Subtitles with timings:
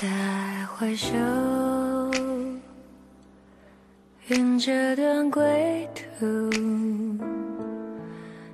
[0.00, 0.06] 再
[0.66, 1.12] 回首。
[4.28, 5.88] 愿这段归
[6.20, 6.50] 途，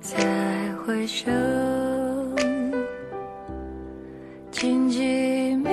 [0.01, 0.17] 再
[0.83, 1.29] 回首，
[4.49, 5.69] 荆棘密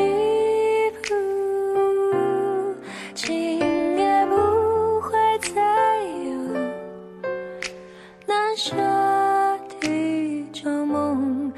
[1.09, 1.15] 布，
[3.15, 3.59] 今
[3.97, 5.13] 夜不会
[5.55, 6.33] 再有
[8.27, 8.77] 难舍
[9.81, 11.51] 的旧梦，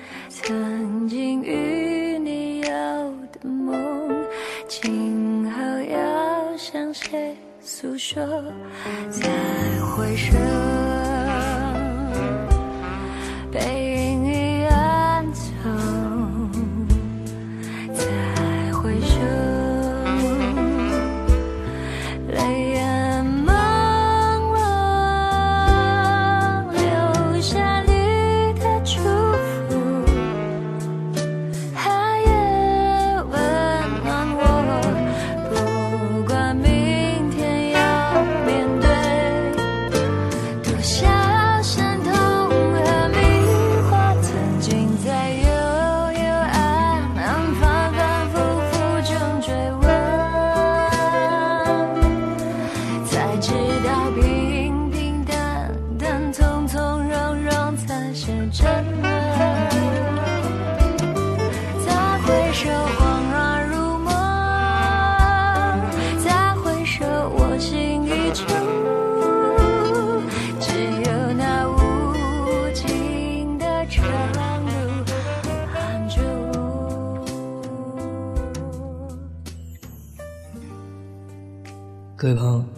[9.95, 10.74] 回首。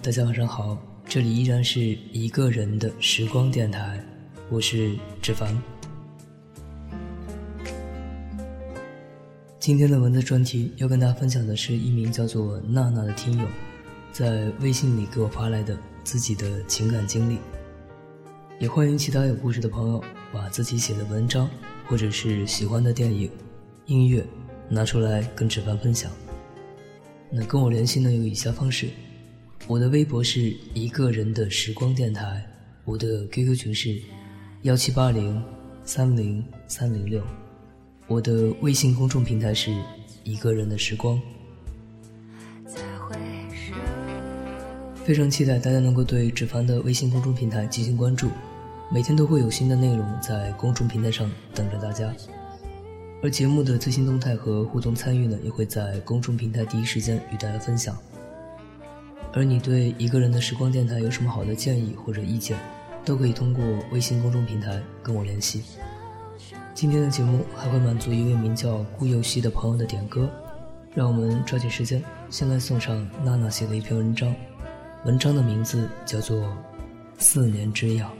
[0.06, 1.80] 大家晚上好，这里依然是
[2.12, 4.00] 一个人的时光电台，
[4.48, 5.60] 我是志凡。
[9.58, 13.48] 今天的文字专题要跟大家分享的是一名叫做娜娜的听友，
[14.12, 17.38] 在微信里给我发来的自己的情感经历。
[18.60, 20.00] 也欢迎其他有故事的朋友
[20.32, 21.50] 把自己写的文章
[21.88, 23.28] 或者是喜欢的电影、
[23.86, 24.24] 音乐
[24.68, 26.12] 拿出来跟志凡分享。
[27.28, 28.88] 那跟我联系呢有以下方式。
[29.68, 32.44] 我的微博是一个人的时光电台，
[32.84, 34.00] 我的 QQ 群是
[34.62, 35.42] 幺七八零
[35.84, 37.20] 三零三零六，
[38.06, 39.76] 我的微信公众平台是
[40.22, 41.20] 一个人的时光。
[45.04, 48.28] 非常期待大家能够对芷凡的微信公众平台进行关注，
[48.92, 52.12] 每天都会有新的内容在公众平台上等着大家，
[53.22, 57.96] 而节目的最新动态和互动参与呢，也会在公众平台第一时间与大家分享。
[59.36, 62.58] 而你对一个人的时光电台有什么好的建议或者意见，
[63.04, 65.62] 都可以通过微信公众平台跟我联系。
[66.72, 70.26] 今天的节目还会满足一位名叫顾佑熙的朋友的点歌，
[70.94, 74.34] 让我们抓紧时间，先来送上娜娜写的一篇文章，
[75.04, 76.38] 文章的名字叫做
[77.18, 78.10] 《四年之痒》。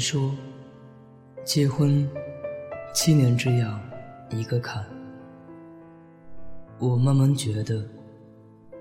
[0.00, 0.34] 说，
[1.44, 2.08] 结婚
[2.94, 3.78] 七年之痒，
[4.30, 4.82] 一个坎。
[6.78, 7.86] 我慢慢觉得，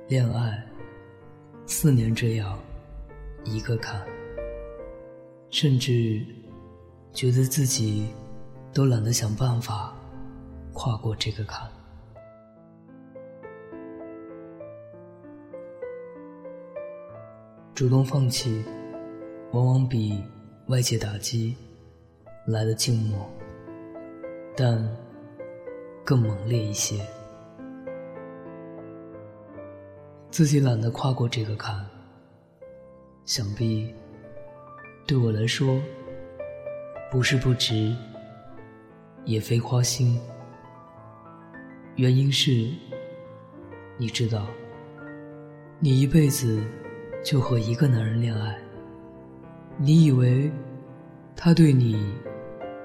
[0.07, 0.65] 恋爱
[1.65, 2.57] 四年之痒，
[3.43, 4.01] 一个坎。
[5.49, 6.25] 甚至
[7.11, 8.07] 觉得自己
[8.73, 9.93] 都懒得想办法
[10.73, 11.69] 跨过这个坎。
[17.75, 18.63] 主动放弃，
[19.51, 20.23] 往往比。
[20.69, 21.55] 外界打击
[22.45, 23.27] 来的静默，
[24.55, 24.87] 但
[26.05, 27.03] 更猛烈一些。
[30.29, 31.83] 自己懒得跨过这个坎，
[33.25, 33.91] 想必
[35.07, 35.81] 对我来说
[37.09, 37.91] 不是不值，
[39.25, 40.21] 也非花心，
[41.95, 42.69] 原因是，
[43.97, 44.45] 你知道，
[45.79, 46.63] 你一辈子
[47.25, 48.55] 就和一个男人恋爱，
[49.81, 50.51] 你以为
[51.37, 52.13] 他对你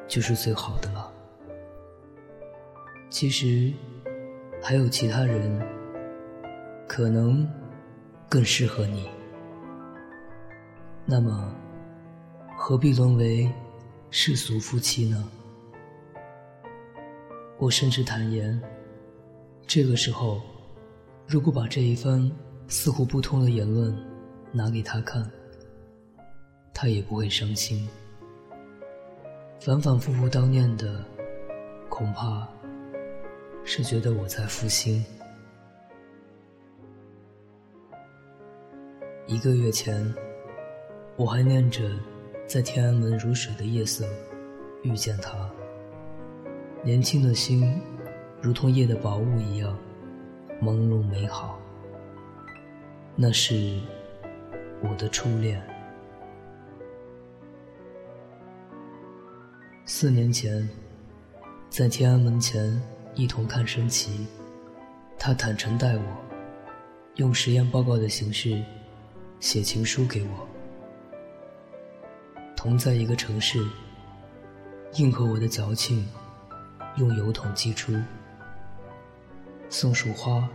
[0.07, 1.13] 就是最好的了。
[3.11, 3.73] 其实
[4.63, 5.61] 还有其他人，
[6.87, 7.51] 可能
[8.29, 9.09] 更适合你。
[11.05, 11.53] 那么，
[12.57, 13.51] 何必沦为
[14.11, 15.29] 世俗夫妻呢？
[17.59, 18.63] 我甚至坦言，
[19.67, 20.41] 这个时候，
[21.27, 22.31] 如果把这一番
[22.69, 23.93] 似乎不通的言论
[24.53, 25.29] 拿给他看，
[26.75, 27.89] 他也不会伤心。
[29.61, 31.03] 反反复复叨念的，
[31.89, 32.47] 恐怕
[33.65, 35.03] 是觉得我在负心。
[39.27, 40.15] 一个月前，
[41.17, 41.89] 我还念着
[42.47, 44.05] 在天安门如水的夜色
[44.83, 45.51] 遇见他。
[46.83, 47.81] 年轻的心，
[48.43, 49.79] 如同夜的宝物一样
[50.61, 51.59] 朦胧美好。
[53.17, 53.81] 那是
[54.83, 55.63] 我的初恋。
[59.97, 60.69] 四年前，
[61.71, 62.83] 在天安门前
[63.15, 64.27] 一同看升旗，
[65.17, 66.03] 他坦诚待我，
[67.15, 68.61] 用实验报告的形式
[69.39, 70.49] 写情书给我。
[72.57, 73.65] 同在一个城市，
[74.95, 76.05] 应和我的矫情。
[76.97, 77.93] 用油桶寄出，
[79.71, 80.49] 送束花，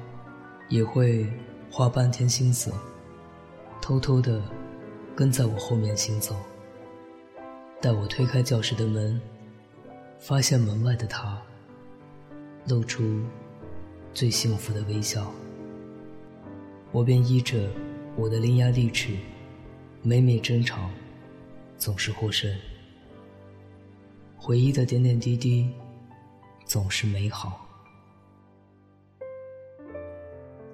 [0.68, 1.26] 也会
[1.72, 2.74] 花半天心思，
[3.82, 4.42] 偷偷的
[5.16, 6.36] 跟在我后面行走。
[7.82, 9.20] 待我推开教室的门，
[10.18, 11.42] 发现门外的他，
[12.68, 13.24] 露出
[14.14, 15.32] 最幸福的微笑，
[16.92, 17.70] 我便依着
[18.16, 19.16] 我的伶牙俐齿，
[20.02, 20.90] 每每争吵，
[21.78, 22.54] 总是获胜。
[24.38, 25.72] 回忆的点点滴滴。
[26.66, 27.68] 总是美好。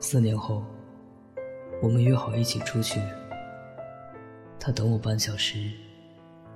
[0.01, 0.61] 四年后，
[1.81, 2.99] 我们约好一起出去。
[4.59, 5.71] 他等我半小时，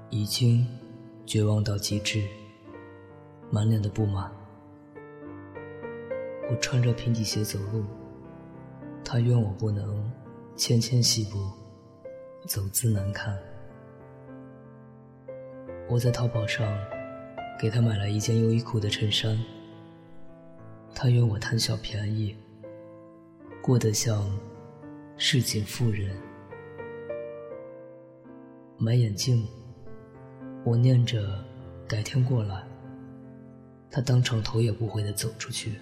[0.09, 0.67] 已经
[1.25, 2.27] 绝望到极致，
[3.49, 4.31] 满脸的不满。
[6.49, 7.83] 我穿着平底鞋走路，
[9.03, 10.11] 他怨我不能
[10.55, 11.37] 纤纤细步，
[12.47, 13.37] 走姿难看。
[15.89, 16.67] 我在淘宝上。
[17.61, 19.37] 给他买了一件优衣库的衬衫，
[20.95, 22.33] 他怨我贪小便宜，
[23.61, 24.31] 过得像
[25.17, 26.15] 市井妇人。
[28.77, 29.45] 买眼镜，
[30.63, 31.43] 我念着
[31.87, 32.63] 改天过来，
[33.89, 35.73] 他当场头也不回的走出去。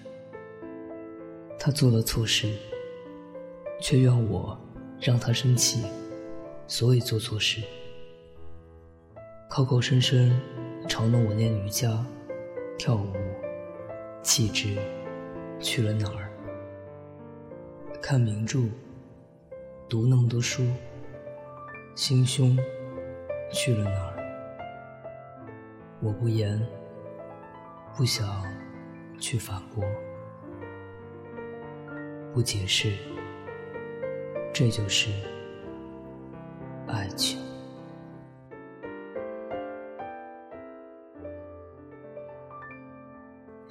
[1.60, 2.54] 他做了错事，
[3.82, 4.58] 却怨我
[5.00, 5.84] 让他生气，
[6.68, 7.62] 所以做错事，
[9.50, 10.32] 口口声声。
[10.88, 12.06] 嘲弄我练瑜伽、
[12.78, 13.12] 跳舞，
[14.22, 14.78] 气质
[15.60, 16.32] 去了哪儿？
[18.02, 18.70] 看名著，
[19.90, 20.64] 读那么多书，
[21.94, 22.58] 心胸
[23.52, 24.17] 去了哪儿？
[26.00, 26.62] 我不言，
[27.96, 28.44] 不想
[29.20, 29.84] 去反驳，
[32.34, 32.94] 不解释，
[34.54, 35.10] 这就是
[36.88, 37.40] 爱情。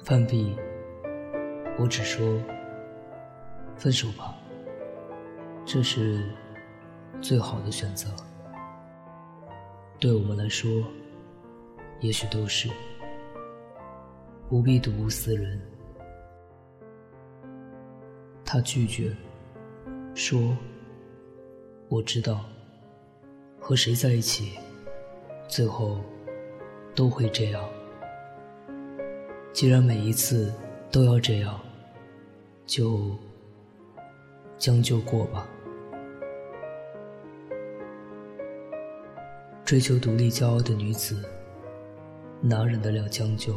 [0.03, 0.55] 范碧，
[1.79, 2.41] 我只说
[3.75, 4.35] 分手吧，
[5.65, 6.23] 这是
[7.21, 8.09] 最好的选择。
[9.99, 10.83] 对我们来说，
[11.99, 12.69] 也许都是
[14.49, 15.59] 不必睹物思人。
[18.45, 19.15] 他拒绝，
[20.15, 20.55] 说
[21.89, 22.45] ：“我知道，
[23.59, 24.57] 和谁在一起，
[25.49, 25.99] 最后
[26.95, 27.63] 都会这样。”
[29.51, 30.53] 既然每一次
[30.91, 31.59] 都要这样，
[32.65, 33.09] 就
[34.57, 35.45] 将就过吧。
[39.65, 41.21] 追求独立骄傲的女子，
[42.47, 43.53] 哪忍得了将就？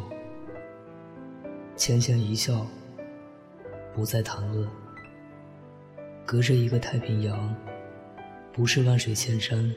[1.77, 2.67] 浅浅一笑，
[3.93, 4.67] 不再谈论。
[6.25, 7.55] 隔着一个太平洋，
[8.51, 9.73] 不是万水千山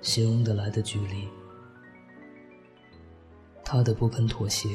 [0.00, 1.28] 形容得来的距离。
[3.62, 4.70] 他的不肯妥协。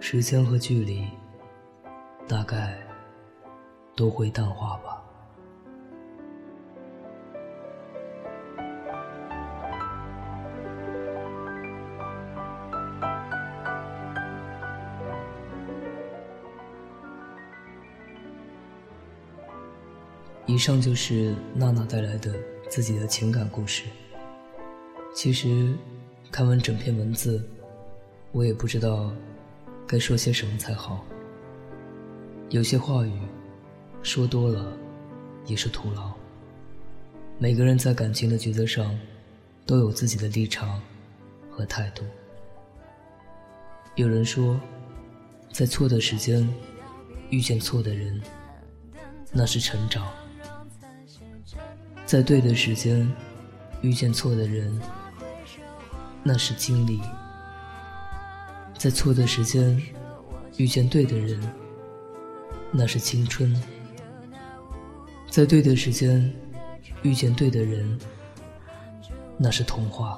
[0.00, 1.06] 时间和距离，
[2.26, 2.78] 大概
[3.94, 5.03] 都会淡化吧。
[20.54, 22.32] 以上就是娜娜带来的
[22.70, 23.82] 自己的情感故事。
[25.12, 25.74] 其实，
[26.30, 27.42] 看完整篇文字，
[28.30, 29.12] 我也不知道。
[29.84, 31.04] 该说些什么才好？
[32.50, 33.12] 有些话语
[34.04, 34.72] 说多了
[35.44, 36.12] 也是徒劳。
[37.36, 38.96] 每个人在感情的抉择上
[39.66, 40.80] 都有自己的立场
[41.50, 42.04] 和态度。
[43.96, 44.58] 有人说，
[45.50, 46.48] 在错的时间
[47.28, 48.22] 遇见错的人，
[49.32, 50.04] 那是成长；
[52.14, 53.12] 在对的时间
[53.80, 54.80] 遇见错的人，
[56.22, 57.00] 那是经历；
[58.78, 59.82] 在错的时间
[60.56, 61.42] 遇见对的人，
[62.70, 63.52] 那是青春；
[65.28, 66.32] 在对的时间
[67.02, 67.98] 遇见对的人，
[69.36, 70.16] 那是童话。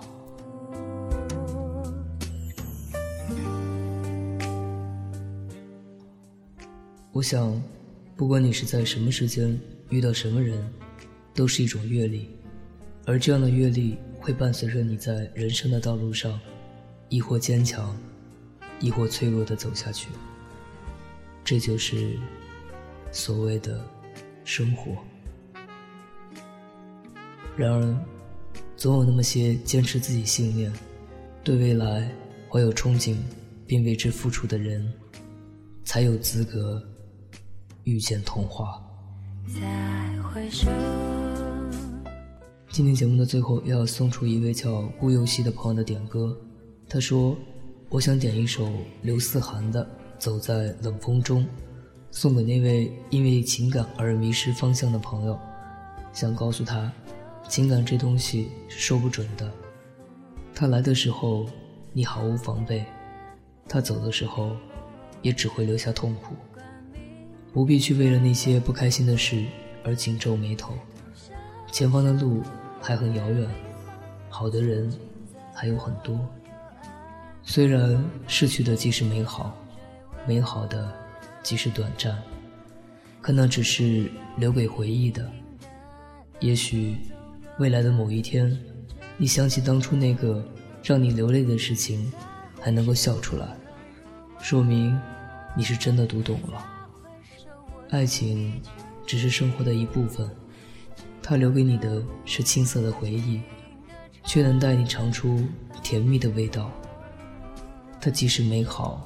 [7.10, 7.58] 我想，
[8.14, 10.62] 不管你是在什么时间遇到什么人，
[11.36, 12.28] 都是一种阅历，
[13.04, 16.40] 而这样的阅历会伴随着你在人生的道路上，
[17.10, 17.96] 亦或坚强，
[18.80, 20.08] 亦或脆弱的走下去。
[21.44, 22.18] 这就是
[23.12, 23.86] 所谓的
[24.44, 24.96] 生活。
[27.56, 27.96] 然而，
[28.76, 30.72] 总有那么些坚持自己信念，
[31.44, 32.10] 对未来
[32.48, 33.14] 怀有憧憬，
[33.66, 34.92] 并为之付出的人，
[35.84, 36.82] 才有资格。
[37.84, 38.82] 遇见童话。
[39.46, 40.68] 再回首
[42.76, 46.36] 今天节目的最后要送出一位叫顾佑熙的朋友的点歌。
[46.86, 47.34] 他说
[47.88, 49.82] ：“我想点一首刘思涵的
[50.18, 51.42] 《走在冷风中》，
[52.10, 55.38] 送给那位因为情感而迷失方向的朋友。
[56.12, 56.92] 想告诉他，
[57.48, 59.50] 情感这东西是说不准的。
[60.54, 61.46] 他来的时候
[61.94, 62.84] 你毫无防备，
[63.66, 64.54] 他走的时候
[65.22, 66.34] 也只会留下痛苦。”
[67.54, 69.46] 不必去为了那些不开心的事
[69.82, 70.74] 而紧皱眉头，
[71.72, 72.42] 前方的路
[72.86, 73.50] 还很遥远，
[74.30, 74.88] 好的人
[75.52, 76.16] 还有很多。
[77.42, 79.56] 虽然逝去的既是美好，
[80.24, 80.92] 美好的
[81.42, 82.16] 即是短暂，
[83.20, 85.28] 可那只是留给回忆的。
[86.38, 86.96] 也许
[87.58, 88.56] 未来的某一天，
[89.16, 90.40] 你想起当初那个
[90.84, 92.12] 让你流泪的事情，
[92.60, 93.48] 还能够笑出来，
[94.40, 94.96] 说明
[95.56, 96.64] 你是真的读懂了。
[97.90, 98.62] 爱情
[99.04, 100.30] 只是生活的一部分，
[101.28, 103.40] 它留给你的是青涩的回忆，
[104.22, 105.42] 却能带你尝出
[105.82, 106.70] 甜蜜的味道。
[108.00, 109.04] 它既是美好，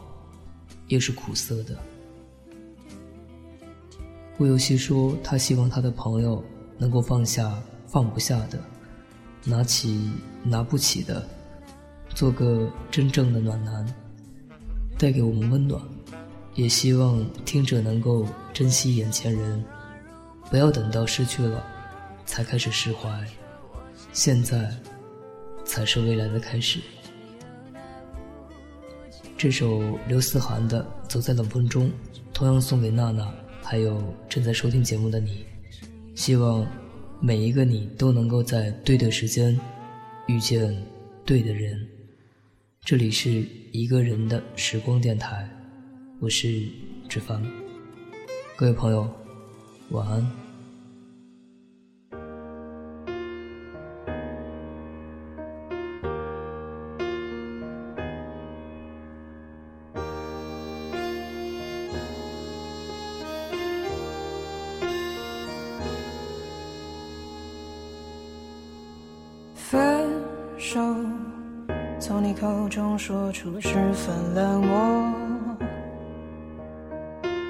[0.86, 1.74] 也是苦涩的。
[4.36, 6.44] 顾有熙说，他希望他的朋友
[6.76, 8.58] 能够放下放不下的，
[9.42, 10.10] 拿起
[10.44, 11.26] 拿不起的，
[12.10, 13.94] 做个真正的暖男，
[14.98, 15.80] 带给我们温暖。
[16.54, 19.64] 也希望听者能够珍惜眼前人，
[20.50, 21.64] 不要等到失去了
[22.30, 23.26] 才开始释怀，
[24.12, 24.72] 现在
[25.64, 26.78] 才是未来的开始。
[29.36, 31.88] 这首刘思涵的《走在冷风中》，
[32.32, 33.34] 同样送给娜娜，
[33.64, 35.44] 还有正在收听节目的你。
[36.14, 36.64] 希望
[37.18, 39.58] 每一个你都能够在对的时间
[40.28, 40.80] 遇见
[41.26, 41.84] 对的人。
[42.84, 45.50] 这里是一个人的时光电台。
[46.20, 46.62] 我是
[47.08, 47.44] 志凡，
[48.54, 49.10] 各位朋友，
[49.88, 50.49] 晚安。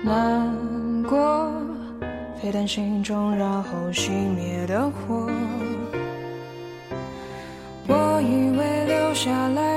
[0.03, 1.53] 难过，
[2.41, 5.31] 沸腾心中然后熄灭的火。
[7.87, 9.70] 我以为留下来